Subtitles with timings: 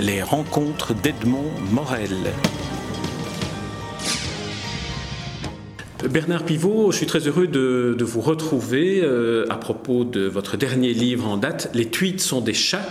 [0.00, 2.32] les rencontres d'Edmond Morel.
[6.08, 10.94] Bernard Pivot, je suis très heureux de, vous retrouver euh, à propos de votre dernier
[10.94, 12.88] livre en date, Les tweets sont des chats.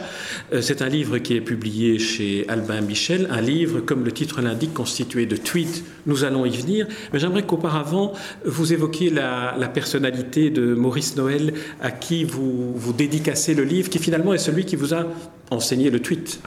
[0.54, 4.42] Euh, c'est un livre qui est publié chez Albin Michel, un livre, comme le titre
[4.42, 5.84] l'indique, constitué de tweets.
[6.06, 6.88] Nous allons y venir.
[7.12, 8.14] Mais j'aimerais qu'auparavant,
[8.46, 13.98] vous évoquiez la, personnalité de Maurice Noël, à qui vous, vous dédicacez le livre, qui
[13.98, 15.08] finalement est celui qui vous a
[15.50, 16.40] enseigné le tweet.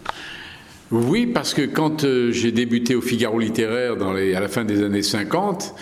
[0.92, 4.62] Oui, parce que quand euh, j'ai débuté au Figaro littéraire dans les, à la fin
[4.62, 5.74] des années 50,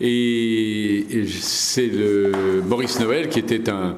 [0.00, 3.96] et, c'est le Boris Noël qui était un,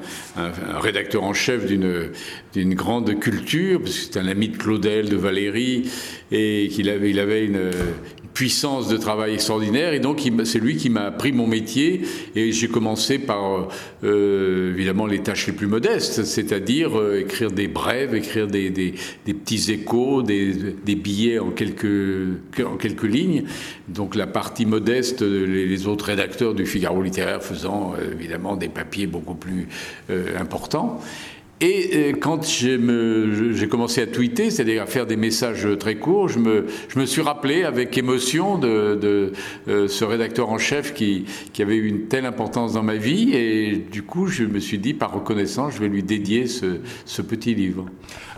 [0.79, 5.91] rédacteur en chef d'une grande culture, parce que c'était un ami de Claudel, de Valérie,
[6.31, 7.69] et qu'il avait, il avait une,
[8.33, 9.93] puissance de travail extraordinaire.
[9.93, 12.01] Et donc, c'est lui qui m'a appris mon métier.
[12.35, 13.69] Et j'ai commencé par,
[14.03, 18.93] euh, évidemment, les tâches les plus modestes, c'est-à-dire euh, écrire des brèves, écrire des,
[19.25, 21.85] petits échos, des, billets en quelques,
[22.63, 23.43] en quelques lignes.
[23.87, 29.07] Donc, la partie modeste, les, autres rédacteurs du Figaro littéraire faisant, euh, évidemment, des papiers
[29.07, 29.67] beaucoup plus
[30.39, 31.01] importants.
[31.61, 36.39] Et euh, quand j'ai commencé à tweeter, c'est-à-dire à faire des messages très courts, je
[36.39, 39.33] me, je me suis rappelé avec émotion de, de
[39.67, 43.31] euh, ce rédacteur en chef qui, qui, avait eu une telle importance dans ma vie.
[43.33, 47.21] Et du coup, je me suis dit, par reconnaissance, je vais lui dédier ce, ce
[47.21, 47.85] petit livre.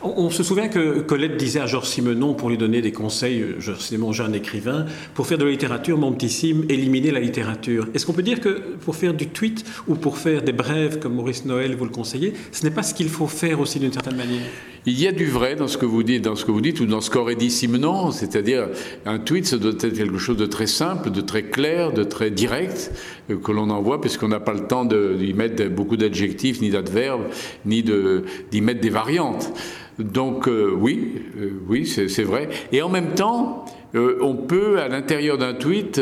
[0.03, 3.81] On, se souvient que Colette disait à Georges Simenon, pour lui donner des conseils, Georges
[3.81, 7.87] Simenon, jeune écrivain, pour faire de la littérature, mon petit Sim, éliminer la littérature.
[7.93, 11.15] Est-ce qu'on peut dire que pour faire du tweet ou pour faire des brèves, comme
[11.15, 14.17] Maurice Noël vous le conseillez, ce n'est pas ce qu'il faut faire aussi d'une certaine
[14.17, 14.47] manière?
[14.87, 16.79] Il y a du vrai dans ce que vous dites, dans ce que vous dites
[16.79, 18.69] ou dans ce qu'aurait dit Simenon, c'est-à-dire
[19.05, 22.31] un tweet, ça doit être quelque chose de très simple, de très clair, de très
[22.31, 22.91] direct
[23.29, 27.25] euh, que l'on envoie, puisqu'on n'a pas le temps d'y mettre beaucoup d'adjectifs, ni d'adverbes,
[27.63, 29.53] ni d'y mettre des variantes.
[29.99, 32.49] Donc euh, oui, euh, oui, c'est vrai.
[32.71, 33.65] Et en même temps,
[33.95, 36.01] euh, on peut, à l'intérieur d'un tweet,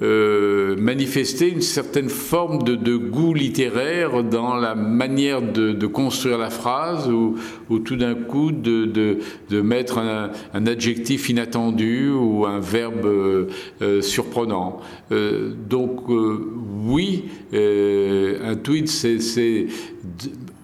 [0.00, 7.36] manifester une certaine forme de, goût littéraire dans la manière de, construire la phrase, ou,
[7.78, 9.18] tout d'un coup de,
[9.50, 10.30] mettre un,
[10.66, 13.48] adjectif inattendu ou un verbe
[14.00, 14.80] surprenant.
[15.10, 19.66] donc oui, un tweet, c'est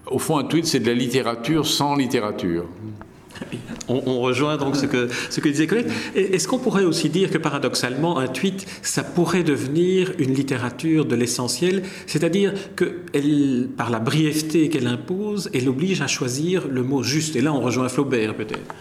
[0.07, 2.65] au fond, un tweet, c'est de la littérature sans littérature.
[3.87, 5.91] On, rejoint donc ce que, ce que disait Colette.
[6.15, 11.15] Est-ce qu'on pourrait aussi dire que paradoxalement, un tweet, ça pourrait devenir une littérature de
[11.15, 17.03] l'essentiel, c'est-à-dire que elle, par la brièveté qu'elle impose, elle oblige à choisir le mot
[17.03, 17.35] juste.
[17.35, 18.73] Et là, on rejoint Flaubert peut-être.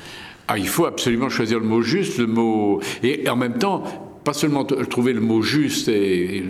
[0.47, 2.81] Ah, il faut absolument choisir le mot juste, le mot.
[3.03, 6.43] Et en même temps, pas seulement trouver le mot juste et,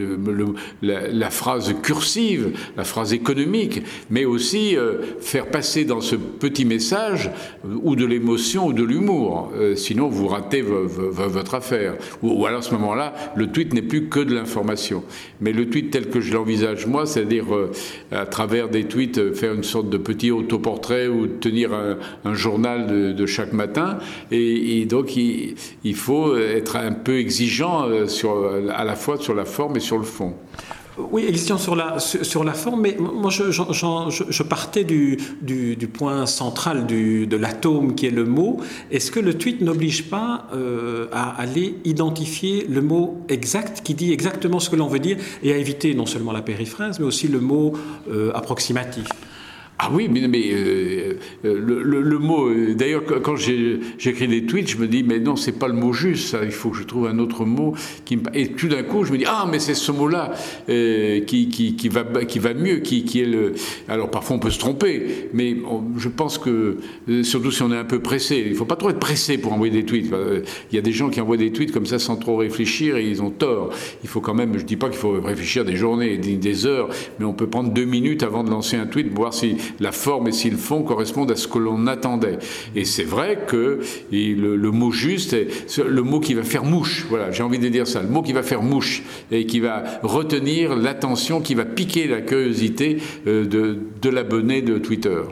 [0.83, 7.31] la, phrase cursive, la phrase économique, mais aussi euh, faire passer dans ce petit message
[7.65, 9.51] euh, ou de l'émotion ou de l'humour.
[9.57, 11.95] Euh, sinon, vous ratez votre affaire.
[12.23, 15.03] Ou, alors à ce moment-là, le tweet n'est plus que de l'information.
[15.41, 17.47] Mais le tweet tel que je l'envisage moi, c'est-à-dire
[18.13, 23.27] à travers des tweets faire une sorte de petit autoportrait ou tenir un, journal de,
[23.27, 23.99] chaque matin.
[24.31, 29.35] Et, donc, il, il faut être un peu exigeant euh, sur, à la fois sur
[29.35, 30.35] la forme et sur le fond.
[30.97, 36.25] Oui, exigeant sur la, sur la forme, mais moi je, je, partais du, du, point
[36.25, 38.61] central du, de l'atome qui est le mot.
[38.93, 44.13] Est-ce que le tweet n'oblige pas euh, à aller identifier le mot exact qui dit
[44.13, 47.27] exactement ce que l'on veut dire et à éviter non seulement la périphrase, mais aussi
[47.27, 47.73] le mot
[48.09, 49.09] euh, approximatif?
[49.77, 51.15] Ah oui, mais, mais euh,
[51.45, 52.49] euh, le, mot.
[52.49, 55.93] Euh, d'ailleurs, quand j'écris des tweets, je me dis, mais non, c'est pas le mot
[55.93, 56.29] juste.
[56.29, 57.75] Ça, il faut que je trouve un autre mot.
[58.35, 60.33] Et tout d'un coup, je me dis, ah, mais c'est ce mot-là
[60.69, 63.55] qui, qui, va, qui va mieux, qui, est le.
[63.89, 65.57] Alors parfois, on peut se tromper, mais
[65.97, 66.79] je pense que,
[67.23, 69.73] surtout si on est un peu pressé, il faut pas trop être pressé pour envoyer
[69.73, 70.13] des tweets.
[70.71, 73.09] Il y a des gens qui envoient des tweets comme ça sans trop réfléchir et
[73.09, 73.71] ils ont tort.
[74.05, 74.57] Il faut quand même.
[74.57, 77.85] Je dis pas qu'il faut réfléchir des journées, des heures, mais on peut prendre deux
[77.85, 81.31] minutes avant de lancer un tweet, voir si la forme et si le fond correspondent
[81.31, 82.39] à ce que l'on attendait.
[82.75, 83.81] Et c'est vrai que
[84.11, 87.87] le, mot juste, est le mot qui va faire mouche, voilà, j'ai envie de dire
[87.87, 92.07] ça, le mot qui va faire mouche et qui va retenir l'attention, qui va piquer
[92.07, 95.23] la curiosité euh, de, l'abonné de Twitter.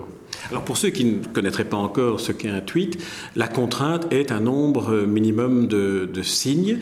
[0.51, 2.99] Alors pour ceux qui ne connaîtraient pas encore ce qu'est un tweet,
[3.37, 6.79] la contrainte est un nombre minimum de signes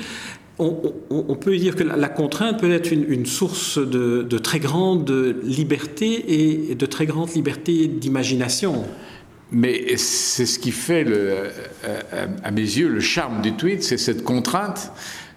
[0.61, 5.11] on, peut dire que la, contrainte peut être une, source de, très grande
[5.43, 8.85] liberté et de très grande liberté d'imagination.
[9.53, 11.05] Mais c'est ce qui fait,
[12.45, 14.93] à mes yeux, le charme du tweet, c'est cette contrainte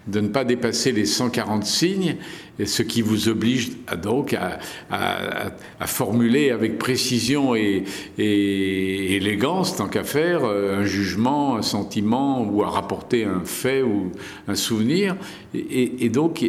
[0.06, 2.16] de ne pas dépasser les 140 signes,
[2.64, 7.84] ce qui vous oblige à, donc à, formuler avec précision et,
[8.18, 13.82] et élégance, tant qu'à faire, euh, un jugement, un sentiment, ou à rapporter un fait
[13.82, 14.12] ou
[14.46, 15.16] un souvenir.
[15.54, 16.44] Et, donc,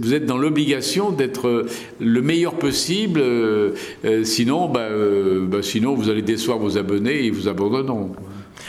[0.00, 1.66] vous êtes dans l'obligation d'être
[2.00, 3.72] le meilleur possible, euh,
[4.04, 4.88] euh, sinon, bah,
[5.42, 8.12] bah, sinon vous allez décevoir vos abonnés et ils vous abandonneront.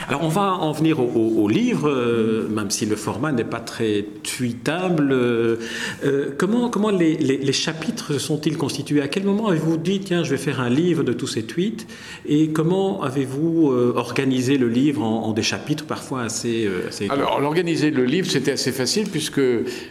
[0.08, 4.04] Alors on va en venir au, livre, euh, même si le format n'est pas très
[4.22, 5.10] tweetable.
[5.12, 5.56] Euh,
[6.04, 9.00] euh, comment les, chapitres sont-ils constitués?
[9.00, 11.86] À quel moment avez-vous dit tiens je vais faire un livre de tous ces tweets?
[12.26, 18.04] Et comment avez-vous organisé le livre en, des chapitres parfois assez, assez Alors l'organiser le
[18.04, 19.40] livre c'était assez facile puisque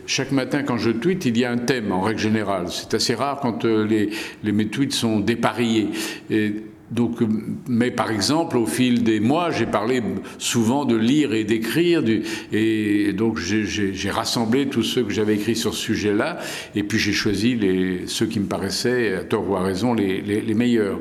[0.06, 2.66] chaque matin quand je tweete il y a un thème en règle générale.
[2.69, 4.10] C'est assez rare quand les,
[4.44, 5.90] mes tweets sont dépareillés.
[6.30, 6.54] Et,
[6.92, 7.20] donc,
[7.68, 10.04] mais par exemple, au fil des mois, j'ai parlé
[10.38, 12.04] souvent de lire et d'écrire,
[12.52, 16.38] et donc j'ai rassemblé tous ceux que j'avais écrits sur ce sujet-là,
[16.76, 17.60] et puis j'ai choisi
[18.06, 21.00] ceux qui me paraissaient, à tort ou à raison, les meilleurs.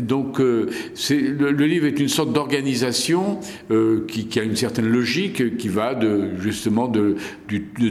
[0.00, 0.68] Donc, euh,
[1.10, 3.40] le, livre est une sorte d'organisation
[3.70, 5.98] euh, qui, a une certaine logique, qui va
[6.38, 7.16] justement de,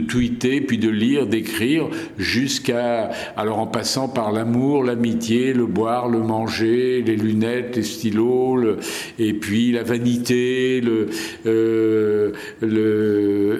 [0.08, 1.88] tweeter, puis de lire, d'écrire,
[2.18, 8.76] jusqu'à, alors en passant par l'amour, l'amitié, le boire, le manger, les lunettes, les stylos,
[9.18, 10.82] et puis la vanité,
[11.46, 12.32] euh,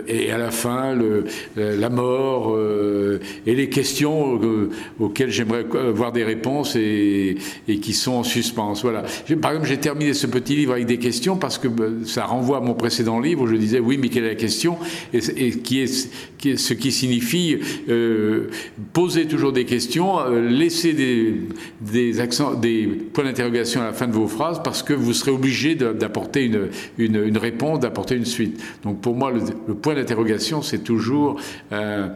[0.07, 0.97] et à la fin
[1.57, 2.57] la mort,
[3.47, 4.41] et les questions
[5.01, 7.37] auxquelles j'aimerais avoir des réponses et
[7.67, 8.75] qui sont en suspens.
[8.83, 9.05] Voilà.
[9.41, 12.59] Par exemple, j'ai terminé ce petit livre avec des questions parce que bah, ça renvoie
[12.59, 14.77] à mon précédent livre où je disais oui, mais quelle est la question?
[15.13, 15.87] Et, qui, est,
[16.57, 18.49] ce qui signifie euh,
[18.93, 21.35] poser toujours des questions, euh, laisser des,
[21.81, 25.31] des, accents, des points d'interrogation à la fin de vos phrases parce que vous serez
[25.31, 26.69] obligé d'apporter une,
[26.99, 28.61] une, réponse, d'apporter une suite.
[28.85, 31.41] Donc pour moi, le, point d'interrogation, c'est toujours,
[31.73, 32.09] euh,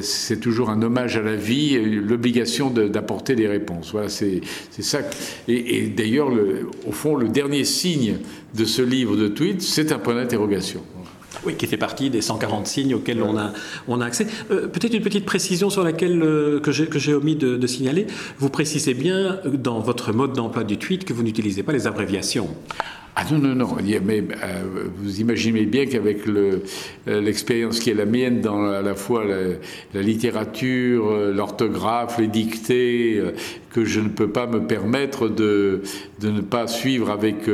[0.00, 3.92] c'est toujours un hommage à la vie, l'obligation d'apporter des réponses.
[3.92, 4.42] Voilà, c'est
[4.80, 5.00] ça.
[5.48, 6.30] Et, d'ailleurs,
[6.86, 8.16] au fond, le dernier signe
[8.54, 10.82] de ce livre de tweets, c'est un point d'interrogation.
[11.44, 13.52] Oui, qui fait partie des 140 signes auxquels on a,
[13.88, 14.26] on a accès.
[14.50, 18.06] Euh, peut-être une petite précision sur laquelle euh, que j'ai omis de, de, signaler.
[18.38, 22.48] Vous précisez bien dans votre mode d'emploi du tweet que vous n'utilisez pas les abréviations.
[23.14, 23.76] Ah non, non, non.
[24.04, 26.60] Mais, euh, vous imaginez bien qu'avec euh,
[27.06, 33.22] l'expérience qui est la mienne dans à la fois la, littérature, euh, l'orthographe, les dictées,
[33.70, 35.82] que je ne peux pas me permettre de,
[36.20, 37.50] de ne pas suivre avec,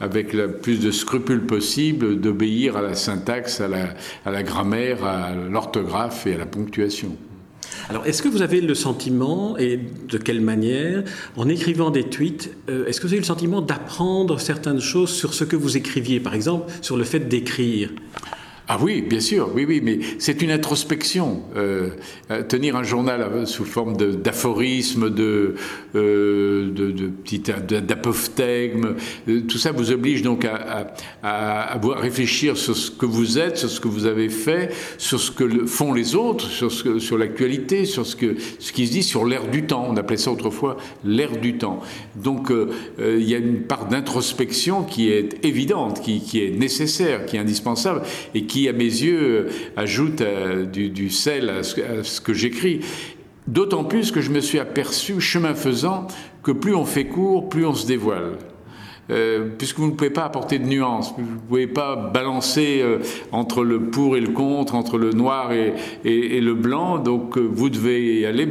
[0.00, 3.94] avec le plus de scrupules possible, d'obéir à la syntaxe, à la,
[4.24, 7.16] à la grammaire, à l'orthographe et à la ponctuation.
[7.88, 9.78] Alors, est-ce que vous avez le sentiment, et
[10.08, 11.04] de quelle manière,
[11.36, 15.34] en écrivant des tweets, euh, est-ce que vous avez le sentiment d'apprendre certaines choses sur
[15.34, 17.90] ce que vous écriviez, par exemple, sur le fait d'écrire?
[18.72, 21.42] Ah oui, bien sûr, oui, oui, mais c'est une introspection.
[21.56, 21.90] Euh,
[22.30, 25.56] euh, tenir un journal sous forme d'aphorisme, de,
[25.96, 28.94] euh, de, d'apophthegme,
[29.28, 30.86] euh, tout ça vous oblige donc à,
[31.24, 35.18] à, à, réfléchir sur ce que vous êtes, sur ce que vous avez fait, sur
[35.18, 39.02] ce que font les autres, sur, sur l'actualité, sur ce, que, ce qui se dit
[39.02, 39.84] sur l'air du temps.
[39.90, 41.80] On appelait ça autrefois l'air du temps.
[42.14, 42.52] Donc
[43.00, 47.40] il y a une part d'introspection qui est évidente, qui, qui est nécessaire, qui est
[47.40, 48.02] indispensable
[48.36, 52.80] et qui à mes yeux, ajoute euh, du, sel à ce, que j'écris.
[53.46, 56.06] D'autant plus que je me suis aperçu, chemin faisant,
[56.42, 58.32] que plus on fait court, plus on se dévoile.
[59.10, 62.98] Euh, puisque vous ne pouvez pas apporter de nuances, vous ne pouvez pas balancer euh,
[63.32, 65.72] entre le pour et le contre, entre le noir et,
[66.04, 68.46] le blanc, donc vous devez aller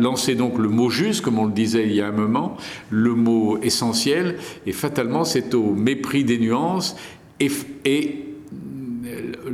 [0.00, 2.56] lancer donc le mot juste, comme on le disait il y a un moment,
[2.88, 6.96] le mot essentiel, et fatalement c'est au mépris des nuances
[7.40, 8.33] et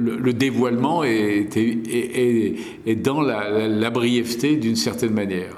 [0.00, 1.48] le, dévoilement est,
[2.96, 5.56] dans la brièveté d'une certaine manière.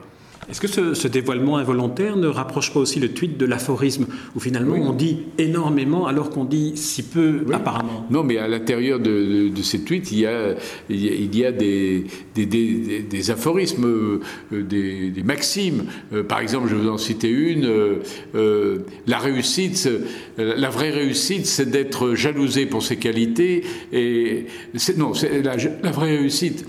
[0.53, 4.05] Est-ce que ce, dévoilement involontaire ne rapproche pas aussi le tweet de l'aphorisme,
[4.37, 9.01] où finalement on dit énormément alors qu'on dit si peu apparemment Non, mais à l'intérieur
[9.01, 10.55] de, ces tweets, il y a,
[10.91, 12.05] il y a, des,
[12.35, 14.21] des, aphorismes, euh,
[14.63, 15.85] des, maximes.
[16.13, 17.65] Euh, par exemple, je vais vous en citer une.
[18.35, 19.89] Euh, la réussite,
[20.37, 23.65] la vraie réussite, c'est d'être jalousé pour ses qualités.
[23.91, 24.45] Et
[24.99, 26.67] non, la, la, vraie réussite,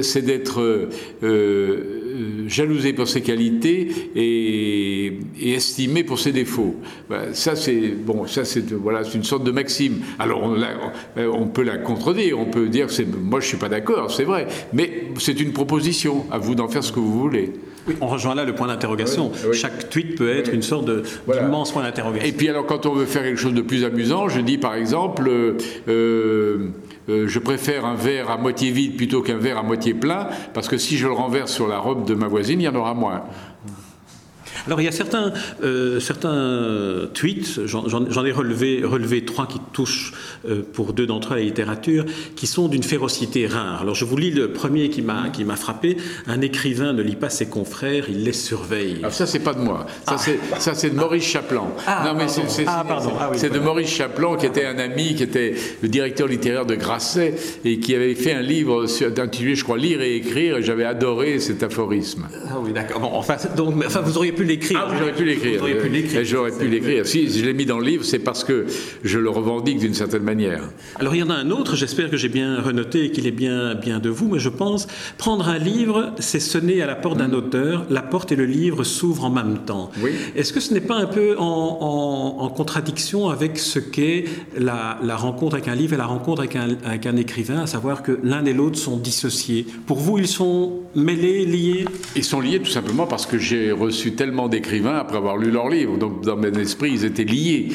[0.00, 0.88] c'est d'être
[2.20, 6.76] euh, jalousé pour ses qualités et, estimé pour ses défauts.
[7.08, 10.00] Ben, ça, c'est bon, ça c'est voilà, c'est une sorte de maxime.
[10.18, 10.56] Alors on,
[11.16, 14.46] on, peut la contredire, on peut dire que moi je suis pas d'accord, c'est vrai,
[14.72, 16.24] mais c'est une proposition.
[16.30, 17.52] À vous d'en faire ce que vous voulez.
[17.86, 19.32] Oui, on rejoint là le point d'interrogation.
[19.52, 20.88] Chaque tweet peut être une sorte
[21.28, 22.28] d'immense point d'interrogation.
[22.28, 24.74] Et puis alors quand on veut faire quelque chose de plus amusant, je dis par
[24.74, 25.30] exemple.
[25.88, 26.68] Euh,
[27.08, 30.76] je préfère un verre à moitié vide plutôt qu'un verre à moitié plein, parce que
[30.76, 33.24] si je le renverse sur la robe de ma voisine, il y en aura moins.
[34.66, 40.12] Alors il y a certains, euh, certains tweets, j'en ai relevé, relevé trois qui touchent
[40.48, 42.04] euh, pour deux d'entre eux à la littérature,
[42.36, 43.82] qui sont d'une férocité rare.
[43.82, 45.96] Alors je vous lis le premier qui m'a frappé.
[46.26, 48.98] Un écrivain ne lit pas ses confrères, il les surveille.
[48.98, 50.74] Alors ça c'est pas de moi, ça ah.
[50.74, 51.72] c'est de Maurice Chaplan.
[51.86, 55.88] Ah, non mais c'est ah, de Maurice Chaplan qui était un ami, qui était le
[55.88, 58.86] directeur littéraire de Grasset et qui avait fait un livre
[59.18, 62.28] intitulé je crois Lire et écrire et j'avais adoré cet aphorisme.
[62.50, 63.00] Ah oui d'accord.
[63.00, 64.86] Bon, enfin, donc, enfin vous auriez pu l'écrire.
[64.88, 65.60] Ah, j'aurais pu l'écrire.
[66.24, 67.06] J'aurais pu l'écrire.
[67.06, 68.66] Si je l'ai mis dans le livre, c'est parce que
[69.04, 70.62] je le revendique d'une certaine manière.
[70.96, 73.32] Alors il y en a un autre, j'espère que j'ai bien renoté et qu'il est
[73.32, 74.86] bien, bien de vous, mais je pense,
[75.18, 77.34] prendre un livre, c'est sonner à la porte d'un mm.
[77.34, 79.90] auteur, la porte et le livre s'ouvrent en même temps.
[80.02, 80.10] Oui.
[80.36, 84.24] Est-ce que ce n'est pas un peu en, contradiction avec ce qu'est
[84.58, 88.02] la, rencontre avec un livre et la rencontre avec un, avec un écrivain, à savoir
[88.02, 89.66] que l'un et l'autre sont dissociés?
[89.86, 91.84] Pour vous, ils sont mêlés, liés?
[92.16, 95.68] Ils sont liés tout simplement parce que j'ai reçu tellement d'écrivains après avoir lu leurs
[95.68, 95.96] livres.
[95.96, 97.68] Donc dans mon esprit, ils étaient liés.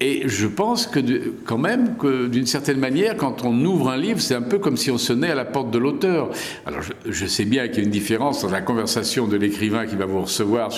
[0.00, 1.00] Et je pense que
[1.46, 4.76] quand même que d'une certaine manière, quand on ouvre un livre, c'est un peu comme
[4.76, 6.30] si on sonnait à la porte de l'auteur.
[6.66, 9.96] Alors je, sais bien qu'il y a une différence dans la conversation de l'écrivain qui
[9.96, 10.70] va vous recevoir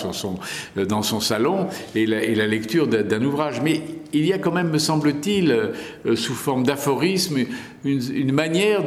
[0.76, 3.60] euh, dans son salon et la, et la lecture d'un ouvrage.
[3.62, 3.82] Mais
[4.14, 7.38] il y a quand même, me semble-t-il, euh, sous forme d'aphorisme,
[7.84, 8.82] une, manière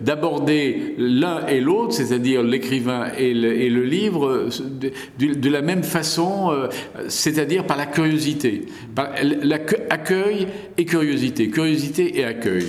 [0.00, 4.48] d'aborder l'un et l'autre, c'est-à-dire l'écrivain et, le, livre,
[5.18, 6.68] de, la même façon, euh,
[7.08, 8.66] c'est-à-dire par la curiosité.
[8.94, 12.66] Par l'accueil et curiosité, curiosité et accueil.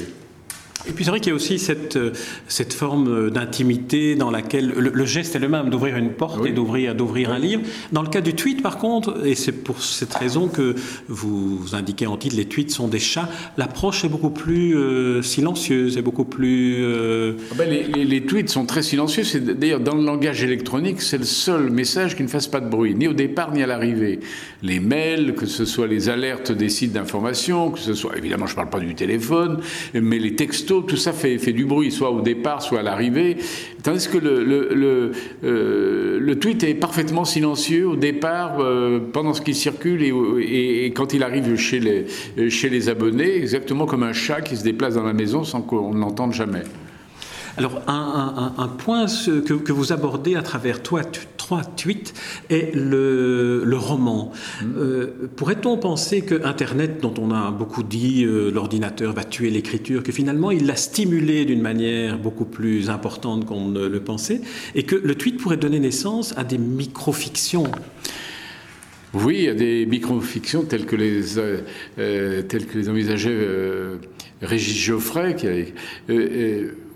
[0.88, 2.12] Et puis c'est vrai qu'il y a aussi cette, euh,
[2.48, 6.96] cette forme d'intimité dans laquelle le, geste est le même, d'ouvrir une porte et d'ouvrir,
[6.96, 7.62] d'ouvrir un livre.
[7.92, 10.76] Dans le cas du tweet, par contre, et c'est pour cette raison que
[11.08, 15.98] vous indiquez en titre, les tweets sont des chats, l'approche est beaucoup plus euh, silencieuse,
[15.98, 16.84] et beaucoup plus...
[16.84, 19.24] Euh, ah ben, les, les, tweets sont très silencieux.
[19.40, 22.96] D'ailleurs, dans le langage électronique, c'est le seul message qui ne fasse pas de bruit,
[22.96, 24.20] ni au départ ni à l'arrivée.
[24.62, 28.54] Les mails, que ce soit les alertes des sites d'information, que ce soit, évidemment, je
[28.54, 29.60] ne parle pas du téléphone,
[29.94, 33.38] mais les textos, tout ça fait, du bruit, soit au départ, soit à l'arrivée.
[33.84, 35.12] Tandis que le,
[35.44, 41.14] euh, tweet est parfaitement silencieux au départ, euh, pendant ce qui circule et, et, quand
[41.14, 45.04] il arrive chez les, chez les abonnés, exactement comme un chat qui se déplace dans
[45.04, 46.64] la maison sans qu'on ne l'entende jamais.
[47.58, 51.04] Alors, un, point que, vous abordez à travers trois,
[51.38, 52.14] trois tweets
[52.50, 54.32] est le, roman.
[54.62, 54.66] Mm.
[54.78, 60.04] Euh, pourrait-on penser que Internet, dont on a beaucoup dit, euh, l'ordinateur va tuer l'écriture,
[60.04, 64.42] que finalement il l'a stimulé d'une manière beaucoup plus importante qu'on ne le pensait,
[64.76, 67.72] et que le tweet pourrait donner naissance à des micro-fictions?
[69.14, 72.90] Oui, il y a des micro-fictions telles que les, euh, telles que les
[74.42, 75.54] Régis Geoffrey, qui a,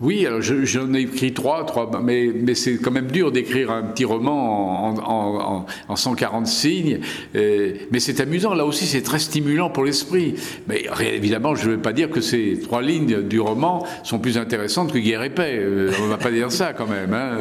[0.01, 4.05] oui, alors j'en ai écrit trois, trois mais, c'est quand même dur d'écrire un petit
[4.05, 6.99] roman en, en, en, 140 signes.
[7.33, 10.35] mais c'est amusant, là aussi c'est très stimulant pour l'esprit.
[10.67, 14.37] Mais évidemment, je ne veux pas dire que ces trois lignes du roman sont plus
[14.37, 15.57] intéressantes que Guerre et Paix.
[15.59, 17.13] Euh, on ne va pas dire ça quand même.
[17.13, 17.37] Hein.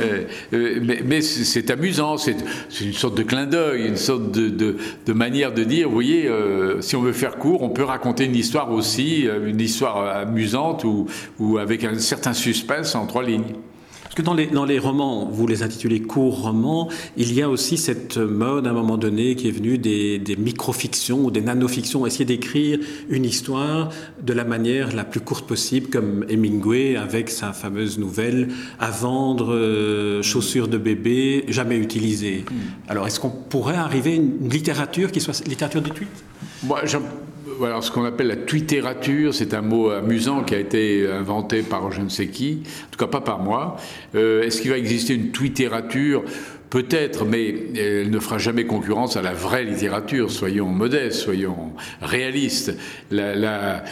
[0.00, 2.36] Euh, euh, mais, c'est amusant, c'est
[2.80, 6.28] une sorte de clin d'œil, une sorte de, manière de dire, vous voyez,
[6.80, 11.58] si on veut faire court, on peut raconter une histoire aussi, une histoire amusante ou
[11.58, 13.54] avec un un certain suspense en trois lignes.
[14.14, 17.50] Parce que dans les, dans les romans, vous les intitulez courts romans, il y a
[17.50, 21.40] aussi cette mode à un moment donné qui est venue des, des micro-fictions ou des
[21.40, 22.78] nano-fictions, essayer d'écrire
[23.08, 23.88] une histoire
[24.22, 29.52] de la manière la plus courte possible, comme Hemingway avec sa fameuse nouvelle À vendre
[29.52, 32.44] euh, chaussures de bébé jamais utilisées.
[32.48, 32.54] Hmm.
[32.86, 36.08] Alors est-ce qu'on pourrait arriver à une littérature qui soit littérature du tweet?
[36.62, 36.82] Moi,
[37.58, 41.92] voilà, ce qu'on appelle la twittérature, c'est un mot amusant qui a été inventé par
[41.92, 43.76] je ne sais qui, en tout cas pas par moi.
[44.14, 46.24] Euh, est-ce qu'il va exister une twittérature
[46.70, 50.32] Peut-être, mais elle ne fera jamais concurrence à la vraie littérature.
[50.32, 52.76] Soyons modestes, soyons réalistes.
[53.12, 53.84] La,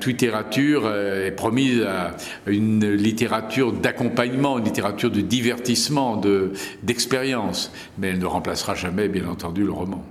[0.00, 2.16] twittérature euh, est promise à
[2.48, 6.20] une littérature d'accompagnement, une littérature de divertissement,
[6.82, 10.04] d'expérience, mais elle ne remplacera jamais, bien entendu, le roman.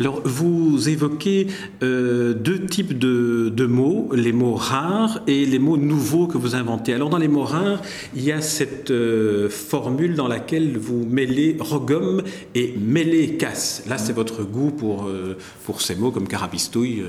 [0.00, 1.48] Alors, vous évoquez
[1.82, 6.94] euh, deux types de, mots, les mots rares et les mots nouveaux que vous inventez.
[6.94, 7.82] Alors, dans les mots rares,
[8.14, 12.22] il y a cette euh, formule dans laquelle vous mêlez rogum
[12.54, 13.84] et mêlez casse.
[13.88, 17.02] Là, c'est votre goût pour, euh, pour ces mots comme carabistouille.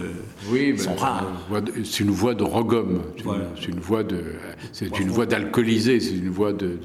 [0.51, 1.31] oui, ben, sont rares.
[1.83, 3.01] C'est une voix de rogum.
[3.59, 4.23] C'est une voix de,
[4.71, 5.99] c'est une voix d'alcoolisé.
[5.99, 6.77] C'est une voix de,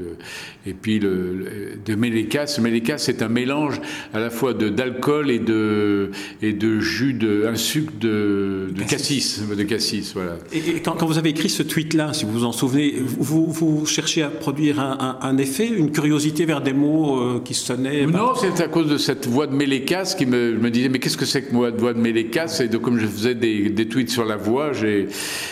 [0.66, 2.58] et puis le, de mêlée casse.
[2.58, 3.80] Mêlée casse, c'est un mélange
[4.12, 6.10] à la fois de d'alcool et de de,
[6.40, 9.42] et de jus de, un sucre de, de cassis.
[9.46, 10.36] de cassis, voilà.
[10.52, 13.86] Et, quand, quand, vous avez écrit ce tweet-là, si vous vous en souvenez, vous, vous
[13.86, 18.06] cherchez à produire un, un, effet, une curiosité vers des mots euh, qui sonnaient.
[18.06, 21.16] Non, c'est à cause de cette voix de Mélékas qui me, me disait mais qu'est-ce
[21.16, 24.10] que c'est que moi, voix de Mélékas Et donc comme je faisais des, des tweets
[24.10, 25.08] sur la voix, j'ai.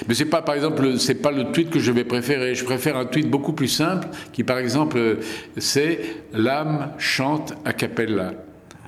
[0.09, 2.55] Mais c'est pas, par exemple, c'est pas le tweet que je vais préférer.
[2.55, 5.19] Je préfère un tweet beaucoup plus simple, qui par exemple,
[5.57, 6.01] c'est
[6.33, 8.35] l'âme chante a cappella.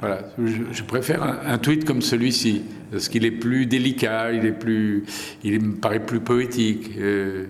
[0.03, 5.05] Voilà, je, préfère un, tweet comme celui-ci, parce qu'il est plus délicat, il est plus,
[5.45, 6.91] il me paraît plus poétique.
[6.99, 7.47] Euh,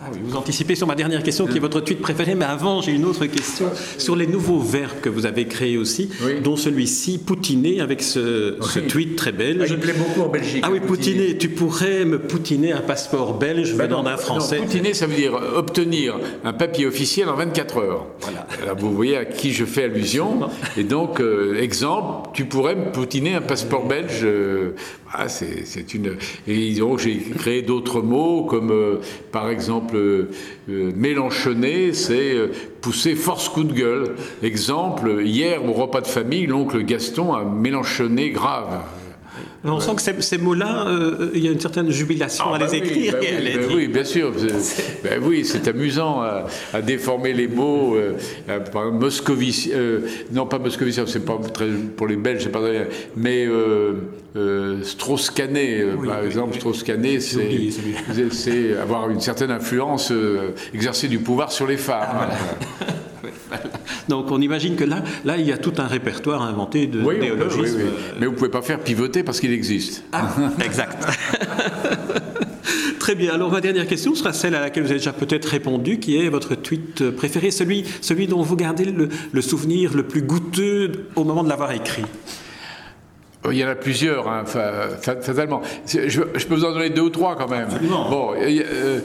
[0.00, 2.92] ah vous anticipez sur ma dernière question, qui est votre tweet préféré, mais avant, j'ai
[2.92, 3.66] une autre question
[3.98, 6.08] sur les nouveaux verbes que vous avez créés aussi,
[6.44, 8.56] dont celui-ci, poutiner, avec ce,
[8.88, 9.60] tweet très belge.
[9.62, 10.62] Ah, il plaît beaucoup en Belgique.
[10.64, 14.58] Ah oui, poutiner, tu pourrais me poutiner un passeport belge ben venant d'un Français.
[14.58, 18.06] poutiner, ça veut dire obtenir un papier officiel en 24 heures.
[18.20, 18.74] Voilà.
[18.74, 20.48] vous voyez à qui je fais allusion.
[20.76, 24.20] Et donc, euh, exemple, tu pourrais me poutiner un passeport belge.
[24.22, 24.76] Euh,
[25.12, 26.16] ah, c'est une.
[26.46, 28.96] Et donc, j'ai créé d'autres mots, comme euh,
[29.32, 30.30] par exemple, euh,
[30.68, 32.48] mélanchonner, c'est euh,
[32.82, 34.16] pousser force coup de gueule.
[34.42, 38.82] Exemple, hier au repas de famille, l'oncle Gaston a mélanchonné grave.
[39.64, 42.66] On sent que ces, mots-là, euh, il y a une certaine jubilation ah, à les
[42.66, 43.14] bah écrire.
[43.14, 43.26] Bah
[43.56, 44.32] bah oui, bien sûr.
[45.22, 47.96] oui, c'est amusant à, déformer les mots.
[48.46, 49.72] par exemple, Moscovici,
[50.32, 53.46] non pas Moscovici, c'est pas très, pour les Belges, c'est pas très, mais
[54.38, 57.20] euh, Strauss-Canet, euh, par exemple, Strauss-Canet,
[58.30, 62.28] c'est avoir une certaine influence, euh, exercer du pouvoir sur les femmes.
[64.08, 67.18] Donc on imagine que là, là, il y a tout un répertoire inventé de oui,
[67.18, 67.78] néologismes.
[68.18, 70.04] Mais vous ne pouvez pas faire pivoter parce qu'il existe.
[70.12, 70.28] Ah,
[70.64, 71.06] exact.
[72.98, 73.32] Très bien.
[73.32, 76.28] Alors ma dernière question sera celle à laquelle vous avez déjà peut-être répondu, qui est
[76.28, 81.24] votre tweet préféré, celui, celui dont vous gardez le, le souvenir le plus goûteux au
[81.24, 82.04] moment de l'avoir écrit.
[83.44, 85.62] Oh, il y en a plusieurs, hein, fatalement.
[85.86, 87.68] Je, peux vous en donner deux ou trois quand même.
[88.10, 89.00] Bon, euh,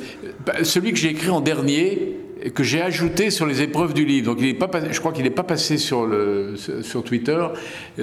[0.46, 2.18] bah, celui que j'ai écrit en dernier,
[2.50, 4.26] que j'ai ajouté sur les épreuves du livre.
[4.26, 7.46] Donc, il est pas, je crois qu'il n'est pas passé sur, le, sur Twitter.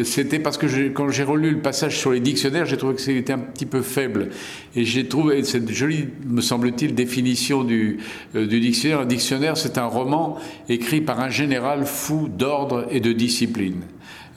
[0.03, 3.33] C'était parce que quand j'ai relu le passage sur les dictionnaires, j'ai trouvé que c'était
[3.33, 4.31] un petit peu faible.
[4.75, 7.99] Et j'ai trouvé cette jolie, me semble-t-il, définition du,
[8.35, 9.01] euh, du dictionnaire.
[9.01, 10.39] Un dictionnaire, c'est un roman
[10.69, 13.83] écrit par un général fou d'ordre et de discipline.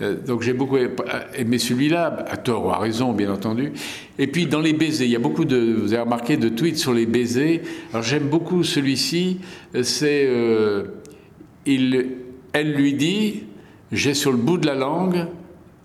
[0.02, 0.78] Euh, donc j'ai beaucoup
[1.36, 3.72] aimé celui-là, à tort ou à raison, bien entendu.
[4.18, 6.78] Et puis dans les baisers, il y a beaucoup de, vous avez remarqué, de tweets
[6.78, 7.62] sur les baisers.
[7.92, 9.40] Alors j'aime beaucoup celui-ci,
[9.84, 10.84] c'est, euh,
[11.66, 12.10] il,
[12.54, 13.44] elle lui dit,
[13.92, 15.28] j'ai sur le bout de la langue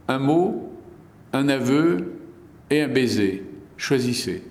[0.08, 0.72] un mot,
[1.32, 2.12] un aveu
[2.70, 3.44] et un baiser.
[3.76, 4.42] Choisissez.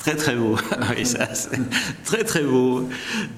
[0.00, 0.56] Très très beau.
[0.96, 1.28] oui, ça,
[2.04, 2.88] très très beau.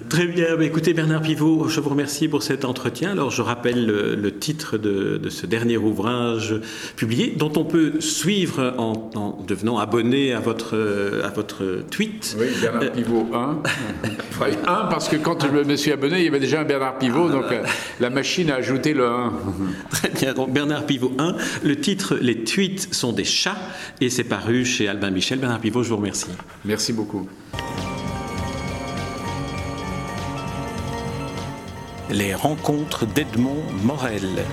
[0.09, 0.57] Très bien.
[0.57, 3.11] Bah, écoutez Bernard Pivot, je vous remercie pour cet entretien.
[3.11, 6.55] Alors je rappelle le, titre de, ce dernier ouvrage
[6.95, 10.77] publié, dont on peut suivre en, devenant abonné à votre
[11.25, 12.37] à votre tweet.
[12.39, 13.63] Oui, Bernard euh, Pivot 1.
[14.67, 17.31] 1 parce que quand je me suis abonné, il y avait déjà un Bernard Pivot,
[17.31, 17.63] donc euh,
[18.01, 19.33] la machine a ajouté le 1.
[19.91, 20.35] Très bien.
[20.35, 21.37] Donc Bernard Pivot 1.
[21.63, 23.57] Le titre Les tweets sont des chats
[24.01, 25.39] et c'est paru chez Albin Michel.
[25.39, 26.31] Bernard Pivot, je vous remercie.
[26.65, 27.29] Merci beaucoup.
[32.11, 34.45] Les rencontres d'Edmond Morel.